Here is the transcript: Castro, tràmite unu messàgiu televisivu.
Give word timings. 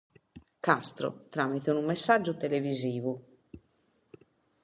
Castro, 0.67 1.09
tràmite 1.35 1.75
unu 1.75 1.83
messàgiu 1.91 2.35
televisivu. 2.45 3.13